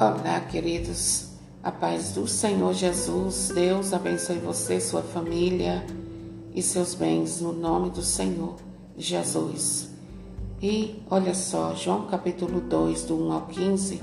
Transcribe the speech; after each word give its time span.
Olá, 0.00 0.38
queridos. 0.48 1.30
A 1.60 1.72
paz 1.72 2.12
do 2.12 2.24
Senhor 2.28 2.72
Jesus, 2.72 3.50
Deus 3.52 3.92
abençoe 3.92 4.38
você, 4.38 4.80
sua 4.80 5.02
família 5.02 5.84
e 6.54 6.62
seus 6.62 6.94
bens 6.94 7.40
no 7.40 7.52
nome 7.52 7.90
do 7.90 8.00
Senhor 8.00 8.54
Jesus. 8.96 9.90
E 10.62 11.02
olha 11.10 11.34
só, 11.34 11.74
João 11.74 12.06
capítulo 12.06 12.60
2, 12.60 13.06
do 13.06 13.16
1 13.26 13.32
ao 13.32 13.46
15, 13.46 14.00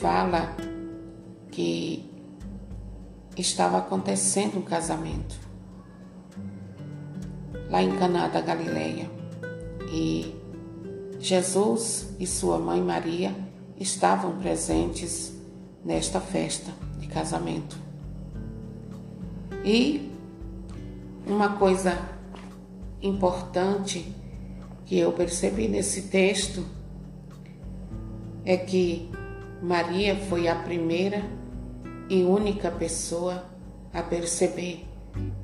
fala 0.00 0.56
que 1.50 2.10
estava 3.36 3.76
acontecendo 3.76 4.60
um 4.60 4.62
casamento 4.62 5.38
lá 7.68 7.82
em 7.82 7.98
Caná 7.98 8.28
da 8.28 8.40
Galileia. 8.40 9.10
E 9.92 10.34
Jesus 11.20 12.14
e 12.18 12.26
sua 12.26 12.58
mãe 12.58 12.80
Maria 12.80 13.51
estavam 13.82 14.38
presentes 14.38 15.32
nesta 15.84 16.20
festa 16.20 16.72
de 16.98 17.08
casamento. 17.08 17.76
E 19.64 20.10
uma 21.26 21.56
coisa 21.56 21.98
importante 23.02 24.14
que 24.86 24.98
eu 24.98 25.12
percebi 25.12 25.68
nesse 25.68 26.02
texto 26.02 26.64
é 28.44 28.56
que 28.56 29.10
Maria 29.60 30.16
foi 30.16 30.48
a 30.48 30.54
primeira 30.54 31.22
e 32.08 32.22
única 32.22 32.70
pessoa 32.70 33.44
a 33.92 34.02
perceber 34.02 34.86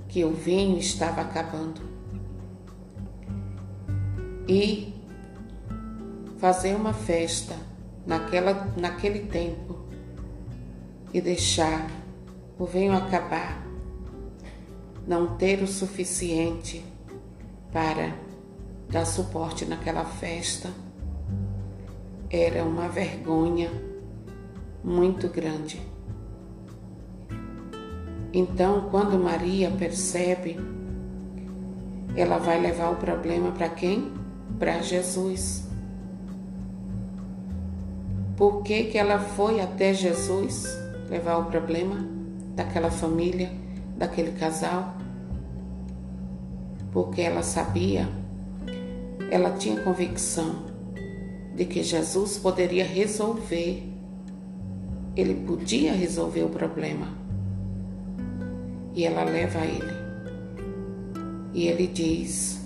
que 0.08 0.24
o 0.24 0.32
vinho 0.32 0.78
estava 0.78 1.20
acabando. 1.20 1.80
E 4.48 4.94
fazer 6.38 6.74
uma 6.74 6.92
festa 6.92 7.67
naquela, 8.08 8.72
naquele 8.74 9.20
tempo 9.26 9.76
e 11.12 11.20
deixar 11.20 11.86
o 12.58 12.64
vinho 12.64 12.96
acabar, 12.96 13.62
não 15.06 15.36
ter 15.36 15.62
o 15.62 15.66
suficiente 15.66 16.82
para 17.70 18.14
dar 18.90 19.04
suporte 19.04 19.66
naquela 19.66 20.06
festa, 20.06 20.70
era 22.30 22.64
uma 22.64 22.88
vergonha 22.88 23.70
muito 24.82 25.28
grande. 25.28 25.80
Então, 28.32 28.88
quando 28.90 29.18
Maria 29.18 29.70
percebe, 29.70 30.56
ela 32.16 32.38
vai 32.38 32.58
levar 32.58 32.90
o 32.90 32.96
problema 32.96 33.52
para 33.52 33.68
quem? 33.68 34.12
Para 34.58 34.80
Jesus. 34.80 35.67
Por 38.38 38.62
que, 38.62 38.84
que 38.84 38.96
ela 38.96 39.18
foi 39.18 39.60
até 39.60 39.92
Jesus 39.92 40.64
levar 41.10 41.38
o 41.38 41.46
problema 41.46 42.08
daquela 42.54 42.88
família, 42.88 43.50
daquele 43.96 44.30
casal? 44.30 44.94
Porque 46.92 47.20
ela 47.20 47.42
sabia, 47.42 48.08
ela 49.28 49.50
tinha 49.56 49.80
convicção 49.80 50.66
de 51.52 51.64
que 51.64 51.82
Jesus 51.82 52.38
poderia 52.38 52.84
resolver, 52.84 53.82
ele 55.16 55.34
podia 55.44 55.92
resolver 55.92 56.44
o 56.44 56.48
problema. 56.48 57.08
E 58.94 59.04
ela 59.04 59.24
leva 59.24 59.66
ele. 59.66 59.98
E 61.52 61.66
ele 61.66 61.88
diz: 61.88 62.64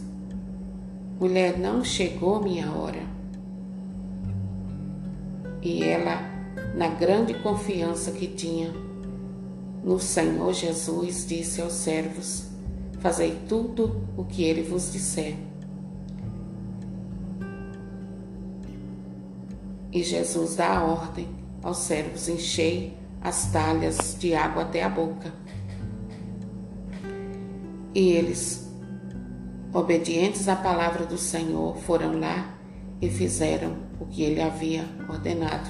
Mulher, 1.19 1.59
não 1.59 1.83
chegou 1.83 2.43
minha 2.43 2.71
hora. 2.71 3.12
E 5.63 5.85
ela, 5.85 6.21
na 6.75 6.89
grande 6.89 7.35
confiança 7.35 8.11
que 8.11 8.27
tinha 8.27 8.75
no 9.85 10.01
Senhor 10.01 10.53
Jesus, 10.53 11.25
disse 11.25 11.63
aos 11.63 11.75
servos: 11.75 12.49
Fazei 12.99 13.39
tudo 13.49 14.03
o 14.17 14.25
que 14.25 14.43
ele 14.43 14.63
vos 14.63 14.93
disser. 14.93 15.37
E 19.93 20.03
Jesus 20.03 20.57
dá 20.57 20.79
a 20.79 20.85
ordem 20.85 21.29
aos 21.63 21.79
servos: 21.79 22.29
enchei 22.29 22.97
as 23.21 23.53
talhas 23.53 24.17
de 24.19 24.35
água 24.35 24.63
até 24.63 24.83
a 24.83 24.89
boca. 24.89 25.33
E 27.95 28.09
eles, 28.09 28.69
obedientes 29.73 30.49
à 30.49 30.57
palavra 30.57 31.05
do 31.05 31.19
Senhor, 31.19 31.77
foram 31.77 32.19
lá 32.19 32.62
e 33.03 33.11
fizeram 33.11 33.75
o 33.99 34.07
que 34.07 34.23
ele 34.23 34.41
havia 34.41 34.85
ordenado. 35.09 35.69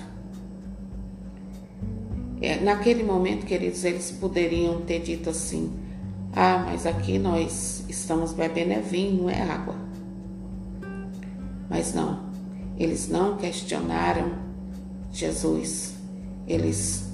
É, 2.42 2.60
naquele 2.60 3.02
momento, 3.02 3.46
queridos, 3.46 3.84
eles 3.84 4.10
poderiam 4.10 4.82
ter 4.82 5.00
dito 5.00 5.30
assim: 5.30 5.72
Ah, 6.34 6.62
mas 6.66 6.84
aqui 6.84 7.18
nós 7.18 7.84
estamos 7.88 8.34
bebendo 8.34 8.72
é 8.72 8.80
vinho, 8.80 9.22
não 9.22 9.30
é 9.30 9.40
água. 9.40 9.74
Mas 11.70 11.94
não, 11.94 12.20
eles 12.76 13.08
não 13.08 13.38
questionaram 13.38 14.32
Jesus, 15.10 15.94
eles 16.46 17.10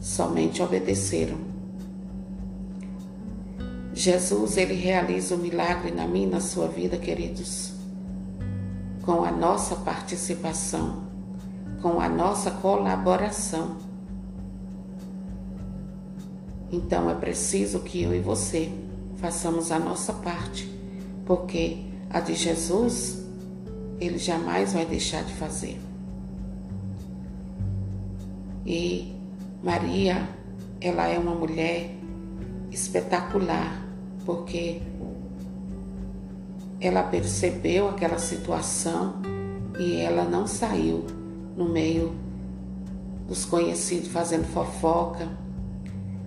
somente 0.00 0.62
obedeceram. 0.62 1.48
Jesus, 3.92 4.56
ele 4.56 4.74
realiza 4.74 5.34
o 5.34 5.38
milagre 5.38 5.90
na 5.90 6.06
minha 6.06 6.28
e 6.28 6.30
na 6.30 6.40
sua 6.40 6.68
vida, 6.68 6.96
queridos 6.96 7.77
com 9.08 9.24
a 9.24 9.30
nossa 9.30 9.74
participação, 9.74 11.04
com 11.80 11.98
a 11.98 12.10
nossa 12.10 12.50
colaboração. 12.50 13.78
Então 16.70 17.08
é 17.08 17.14
preciso 17.14 17.80
que 17.80 18.02
eu 18.02 18.14
e 18.14 18.20
você 18.20 18.70
façamos 19.16 19.72
a 19.72 19.78
nossa 19.78 20.12
parte, 20.12 20.70
porque 21.24 21.86
a 22.10 22.20
de 22.20 22.34
Jesus 22.34 23.24
ele 23.98 24.18
jamais 24.18 24.74
vai 24.74 24.84
deixar 24.84 25.24
de 25.24 25.32
fazer. 25.32 25.80
E 28.66 29.16
Maria, 29.64 30.28
ela 30.82 31.08
é 31.08 31.18
uma 31.18 31.34
mulher 31.34 31.94
espetacular, 32.70 33.82
porque 34.26 34.82
ela 36.80 37.02
percebeu 37.02 37.88
aquela 37.88 38.18
situação 38.18 39.20
e 39.78 39.96
ela 39.96 40.24
não 40.24 40.46
saiu 40.46 41.04
no 41.56 41.68
meio 41.68 42.14
dos 43.26 43.44
conhecidos 43.44 44.08
fazendo 44.08 44.44
fofoca, 44.46 45.28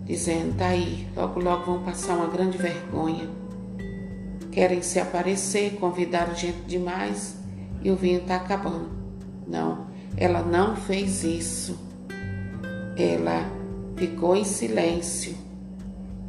dizendo: 0.06 0.58
tá 0.58 0.68
aí, 0.68 1.08
logo 1.16 1.40
logo 1.40 1.66
vão 1.66 1.84
passar 1.84 2.16
uma 2.16 2.28
grande 2.28 2.58
vergonha. 2.58 3.30
Querem 4.52 4.82
se 4.82 5.00
aparecer, 5.00 5.78
convidaram 5.80 6.36
gente 6.36 6.62
demais 6.68 7.38
e 7.82 7.90
o 7.90 7.96
vinho 7.96 8.20
está 8.20 8.36
acabando. 8.36 8.90
Não, 9.48 9.88
ela 10.18 10.42
não 10.42 10.76
fez 10.76 11.24
isso. 11.24 11.80
Ela 12.98 13.50
ficou 13.96 14.36
em 14.36 14.44
silêncio 14.44 15.34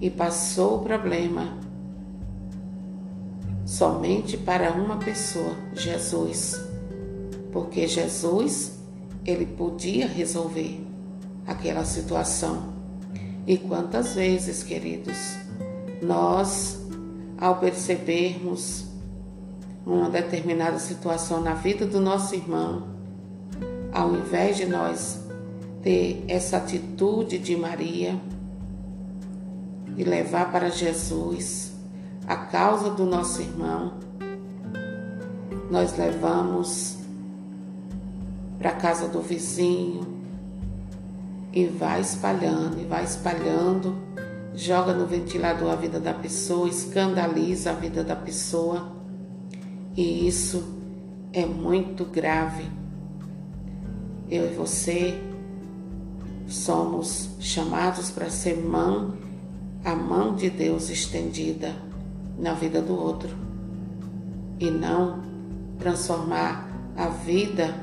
e 0.01 0.09
passou 0.09 0.77
o 0.77 0.83
problema 0.85 1.59
somente 3.73 4.37
para 4.37 4.71
uma 4.71 4.99
pessoa, 4.99 5.57
Jesus. 5.73 6.61
Porque 7.51 7.89
Jesus, 7.89 8.79
ele 9.25 9.47
podia 9.47 10.07
resolver 10.07 10.87
aquela 11.47 11.83
situação. 11.83 12.75
E 13.47 13.57
quantas 13.57 14.15
vezes, 14.15 14.63
queridos, 14.63 15.17
nós, 16.03 16.83
ao 17.39 17.57
percebermos 17.61 18.85
uma 19.87 20.11
determinada 20.11 20.79
situação 20.79 21.41
na 21.41 21.55
vida 21.55 21.87
do 21.87 21.99
nosso 21.99 22.35
irmão, 22.35 22.89
ao 23.91 24.15
invés 24.15 24.59
de 24.59 24.67
nós 24.67 25.19
ter 25.83 26.23
essa 26.29 26.59
atitude 26.59 27.39
de 27.39 27.57
Maria, 27.57 28.21
de 29.97 30.05
levar 30.05 30.53
para 30.53 30.69
Jesus, 30.69 31.72
a 32.27 32.37
causa 32.37 32.91
do 32.91 33.05
nosso 33.05 33.43
irmão, 33.43 33.95
nós 35.71 35.97
levamos 35.97 36.99
para 38.59 38.73
casa 38.73 39.09
do 39.09 39.21
vizinho 39.21 40.23
e 41.53 41.67
vai 41.67 42.01
espalhando, 42.01 42.81
e 42.81 42.85
vai 42.85 43.05
espalhando, 43.05 43.97
joga 44.55 44.95
no 44.95 45.07
ventilador 45.07 45.71
a 45.71 45.77
vida 45.77 45.99
da 45.99 46.15
pessoa, 46.15 46.69
escandaliza 46.69 47.71
a 47.71 47.75
vida 47.75 48.05
da 48.05 48.15
pessoa. 48.15 48.93
E 49.97 50.27
isso 50.27 50.63
é 51.33 51.45
muito 51.45 52.05
grave. 52.05 52.71
Eu 54.31 54.51
e 54.51 54.55
você 54.55 55.21
somos 56.47 57.31
chamados 57.41 58.11
para 58.11 58.31
ser 58.31 58.57
mão, 58.57 59.15
a 59.85 59.95
mão 59.95 60.35
de 60.35 60.49
Deus 60.49 60.89
estendida 60.89 61.75
na 62.39 62.55
vida 62.55 62.81
do 62.81 62.95
outro 62.95 63.31
e 64.59 64.71
não 64.71 65.23
transformar 65.79 66.69
a 66.97 67.09
vida 67.09 67.75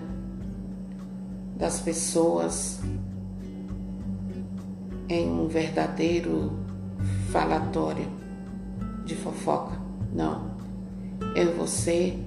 das 1.57 1.81
pessoas 1.81 2.79
em 5.09 5.29
um 5.29 5.47
verdadeiro 5.47 6.57
falatório 7.31 8.07
de 9.05 9.15
fofoca. 9.15 9.77
Não. 10.13 10.51
Eu 11.35 11.51
e 11.51 11.53
você 11.55 12.17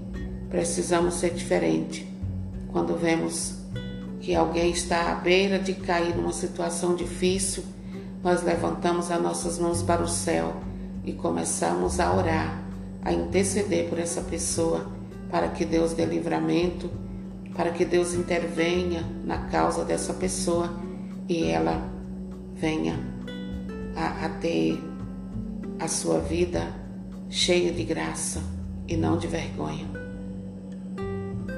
precisamos 0.51 1.15
ser 1.15 1.31
diferente. 1.31 2.07
Quando 2.71 2.97
vemos 2.97 3.57
que 4.21 4.35
alguém 4.35 4.71
está 4.71 5.13
à 5.13 5.15
beira 5.15 5.59
de 5.59 5.75
cair 5.75 6.15
numa 6.15 6.33
situação 6.33 6.95
difícil, 6.95 7.65
nós 8.23 8.43
levantamos 8.43 9.11
as 9.11 9.21
nossas 9.21 9.59
mãos 9.59 9.83
para 9.83 10.03
o 10.03 10.09
céu 10.09 10.55
e 11.05 11.13
começamos 11.13 11.99
a 11.99 12.15
orar, 12.15 12.63
a 13.03 13.13
interceder 13.13 13.89
por 13.89 13.99
essa 13.99 14.23
pessoa, 14.23 14.87
para 15.31 15.49
que 15.49 15.65
Deus 15.65 15.93
dê 15.93 16.05
livramento, 16.05 16.91
para 17.55 17.71
que 17.71 17.85
Deus 17.85 18.15
intervenha 18.15 19.03
na 19.25 19.47
causa 19.49 19.85
dessa 19.85 20.15
pessoa 20.15 20.73
e 21.29 21.45
ela 21.45 21.91
venha 22.55 22.99
a, 23.97 24.27
a 24.27 24.29
ter 24.29 24.83
a 25.79 25.89
sua 25.89 26.19
vida 26.21 26.75
cheia 27.29 27.73
de 27.73 27.83
graça 27.83 28.43
e 28.87 28.97
não 28.97 29.17
de 29.17 29.27
vergonha. 29.27 29.87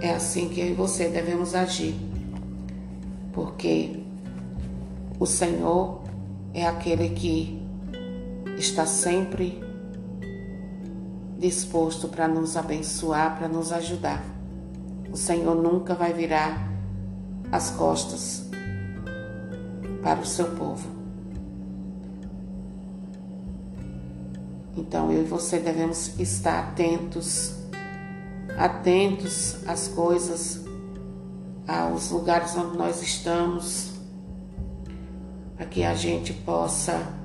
É 0.00 0.11
assim 0.11 0.49
que 0.49 0.61
eu 0.61 0.69
e 0.69 0.73
você 0.73 1.08
devemos 1.08 1.55
agir, 1.55 1.94
porque 3.32 4.00
o 5.19 5.26
Senhor 5.26 6.02
é 6.52 6.67
aquele 6.67 7.11
que 7.11 7.63
está 8.56 8.87
sempre 8.87 9.62
disposto 11.39 12.09
para 12.09 12.27
nos 12.27 12.56
abençoar, 12.56 13.37
para 13.37 13.49
nos 13.49 13.73
ajudar. 13.73 14.23
O 15.11 15.17
Senhor 15.17 15.55
nunca 15.55 15.95
vai 15.95 16.12
virar 16.12 16.69
as 17.53 17.71
costas 17.71 18.49
para 20.03 20.21
o 20.21 20.27
seu 20.27 20.47
povo. 20.56 20.89
Então 24.77 25.12
eu 25.12 25.23
e 25.23 25.25
você 25.25 25.59
devemos 25.59 26.19
estar 26.19 26.59
atentos, 26.59 27.55
atentos 28.57 29.57
às 29.67 29.89
coisas, 29.89 30.65
aos 31.67 32.11
lugares 32.11 32.57
onde 32.57 32.77
nós 32.77 33.03
estamos, 33.03 33.93
para 35.57 35.67
que 35.67 35.85
a 35.85 35.95
gente 35.95 36.33
possa 36.33 37.24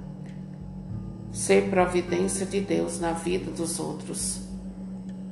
ser 1.39 1.69
providência 1.69 2.45
de 2.45 2.59
Deus 2.59 3.00
na 3.00 3.13
vida 3.13 3.50
dos 3.50 3.80
outros 3.80 4.41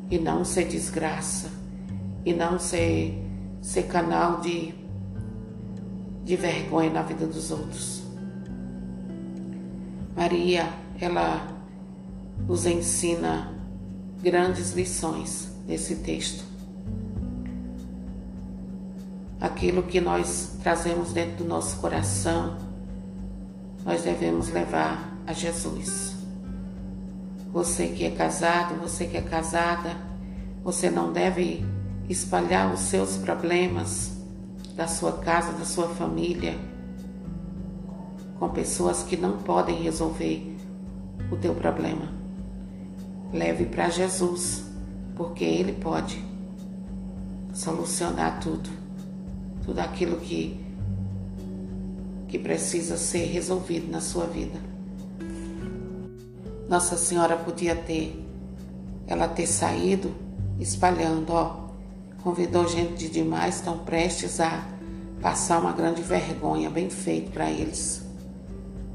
e 0.09 0.17
não 0.17 0.45
ser 0.45 0.65
desgraça 0.65 1.49
e 2.23 2.33
não 2.33 2.57
ser, 2.57 3.21
ser 3.61 3.83
canal 3.87 4.39
de, 4.39 4.73
de 6.23 6.35
vergonha 6.37 6.89
na 6.91 7.01
vida 7.01 7.27
dos 7.27 7.51
outros. 7.51 8.03
Maria, 10.15 10.69
ela 10.97 11.45
nos 12.47 12.65
ensina 12.65 13.53
grandes 14.23 14.71
lições 14.71 15.51
nesse 15.67 15.97
texto. 15.97 16.45
Aquilo 19.41 19.83
que 19.83 19.99
nós 19.99 20.53
trazemos 20.63 21.11
dentro 21.11 21.43
do 21.43 21.45
nosso 21.45 21.81
coração, 21.81 22.66
nós 23.87 24.03
devemos 24.03 24.49
levar 24.49 25.17
a 25.25 25.31
Jesus. 25.31 26.13
Você 27.53 27.87
que 27.87 28.03
é 28.03 28.11
casado, 28.11 28.75
você 28.81 29.05
que 29.05 29.15
é 29.15 29.21
casada, 29.21 29.95
você 30.61 30.89
não 30.89 31.13
deve 31.13 31.65
espalhar 32.09 32.73
os 32.73 32.81
seus 32.81 33.15
problemas 33.15 34.11
da 34.75 34.89
sua 34.89 35.13
casa, 35.13 35.53
da 35.53 35.63
sua 35.63 35.87
família, 35.87 36.59
com 38.37 38.49
pessoas 38.49 39.03
que 39.03 39.15
não 39.15 39.37
podem 39.37 39.81
resolver 39.81 40.53
o 41.31 41.37
teu 41.37 41.55
problema. 41.55 42.11
Leve 43.31 43.67
para 43.67 43.89
Jesus, 43.89 44.65
porque 45.15 45.45
Ele 45.45 45.71
pode 45.71 46.21
solucionar 47.53 48.41
tudo, 48.41 48.69
tudo 49.63 49.79
aquilo 49.79 50.17
que, 50.17 50.59
que 52.27 52.37
precisa 52.37 52.97
ser 52.97 53.25
resolvido 53.25 53.89
na 53.91 54.01
sua 54.01 54.25
vida. 54.25 54.59
Nossa 56.67 56.97
Senhora 56.97 57.37
podia 57.37 57.75
ter, 57.75 58.21
ela 59.07 59.27
ter 59.27 59.47
saído 59.47 60.13
espalhando, 60.59 61.31
ó, 61.31 61.67
convidou 62.21 62.67
gente 62.67 63.07
demais, 63.07 63.55
estão 63.55 63.79
prestes 63.79 64.39
a 64.39 64.67
passar 65.21 65.59
uma 65.59 65.71
grande 65.71 66.01
vergonha, 66.01 66.69
bem 66.69 66.89
feito 66.89 67.31
para 67.31 67.49
eles, 67.49 68.05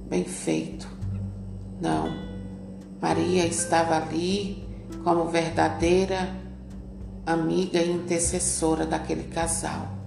bem 0.09 0.25
feito. 0.25 0.87
Não, 1.81 2.13
Maria 3.01 3.47
estava 3.47 3.97
ali 3.97 4.63
como 5.03 5.25
verdadeira 5.27 6.43
amiga 7.25 7.79
e 7.79 7.91
intercessora 7.93 8.85
daquele 8.85 9.25
casal. 9.25 10.02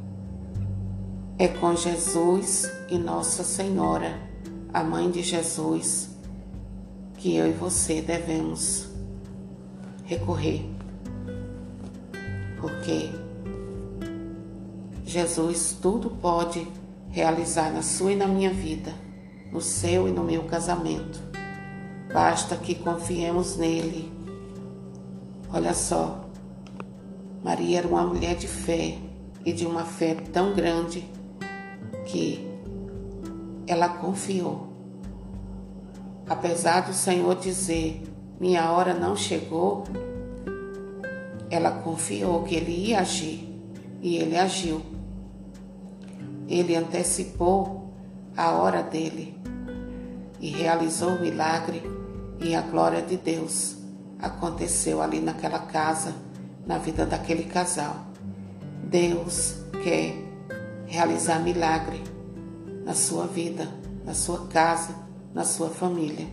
É 1.37 1.49
com 1.49 1.75
Jesus 1.75 2.71
e 2.89 2.97
Nossa 2.97 3.43
Senhora, 3.43 4.17
a 4.73 4.81
mãe 4.81 5.11
de 5.11 5.21
Jesus, 5.21 6.09
que 7.17 7.35
eu 7.35 7.45
e 7.49 7.51
você 7.51 8.01
devemos 8.01 8.87
recorrer. 10.05 10.65
Porque 12.61 13.09
Jesus 15.03 15.77
tudo 15.81 16.09
pode 16.09 16.65
realizar 17.09 17.69
na 17.69 17.81
sua 17.81 18.13
e 18.13 18.15
na 18.15 18.27
minha 18.27 18.53
vida, 18.53 18.93
no 19.51 19.59
seu 19.59 20.07
e 20.07 20.11
no 20.11 20.23
meu 20.23 20.43
casamento. 20.43 21.21
Basta 22.13 22.55
que 22.55 22.75
confiemos 22.75 23.57
nele. 23.57 24.09
Olha 25.53 25.73
só, 25.73 26.29
Maria 27.43 27.79
era 27.79 27.87
uma 27.89 28.07
mulher 28.07 28.37
de 28.37 28.47
fé 28.47 28.97
e 29.45 29.51
de 29.51 29.65
uma 29.65 29.83
fé 29.83 30.15
tão 30.31 30.55
grande 30.55 31.13
ela 33.67 33.89
confiou 33.89 34.75
Apesar 36.27 36.81
do 36.81 36.93
Senhor 36.93 37.35
dizer: 37.35 38.01
Minha 38.39 38.71
hora 38.71 38.93
não 38.93 39.15
chegou, 39.15 39.83
ela 41.51 41.71
confiou 41.71 42.43
que 42.43 42.55
ele 42.55 42.71
ia 42.71 42.99
agir 42.99 43.47
e 44.01 44.17
ele 44.17 44.35
agiu. 44.35 44.81
Ele 46.47 46.75
antecipou 46.75 47.93
a 48.35 48.51
hora 48.51 48.81
dele 48.81 49.39
e 50.39 50.49
realizou 50.49 51.09
o 51.09 51.21
milagre, 51.21 51.81
e 52.39 52.55
a 52.55 52.61
glória 52.61 53.01
de 53.01 53.17
Deus 53.17 53.77
aconteceu 54.19 55.01
ali 55.01 55.19
naquela 55.19 55.59
casa, 55.59 56.13
na 56.65 56.79
vida 56.79 57.05
daquele 57.05 57.43
casal. 57.43 57.95
Deus 58.83 59.57
quer 59.83 60.24
realizar 60.87 61.39
milagre 61.39 62.01
na 62.85 62.93
sua 62.93 63.25
vida, 63.25 63.67
na 64.05 64.13
sua 64.13 64.47
casa, 64.47 64.95
na 65.33 65.43
sua 65.43 65.69
família. 65.69 66.27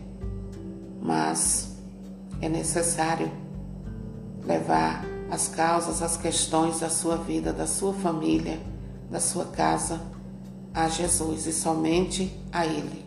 Mas 1.01 1.75
é 2.41 2.47
necessário 2.47 3.31
levar 4.45 5.05
as 5.29 5.47
causas, 5.47 6.01
as 6.01 6.17
questões 6.17 6.79
da 6.79 6.89
sua 6.89 7.17
vida, 7.17 7.51
da 7.51 7.65
sua 7.65 7.93
família, 7.93 8.59
da 9.09 9.19
sua 9.19 9.45
casa 9.45 9.99
a 10.73 10.87
Jesus 10.87 11.45
e 11.45 11.53
somente 11.53 12.31
a 12.51 12.65
Ele. 12.65 13.05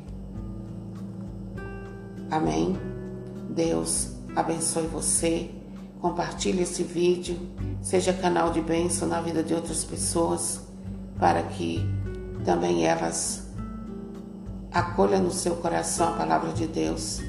Amém? 2.31 2.77
Deus 3.51 4.11
abençoe 4.35 4.87
você. 4.87 5.51
Compartilhe 6.01 6.63
esse 6.63 6.83
vídeo, 6.83 7.37
seja 7.81 8.13
canal 8.13 8.51
de 8.51 8.61
bênção 8.61 9.09
na 9.09 9.21
vida 9.21 9.43
de 9.43 9.55
outras 9.55 9.83
pessoas, 9.83 10.61
para 11.19 11.43
que 11.43 11.81
também 12.45 12.87
elas 12.87 13.47
acolha 14.71 15.19
no 15.19 15.31
seu 15.31 15.57
coração 15.57 16.09
a 16.09 16.17
palavra 16.17 16.53
de 16.53 16.67
Deus 16.67 17.21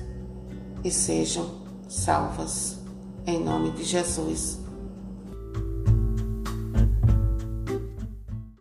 e 0.83 0.91
sejam 0.91 1.61
salvas. 1.87 2.77
Em 3.25 3.43
nome 3.43 3.71
de 3.71 3.83
Jesus. 3.83 4.66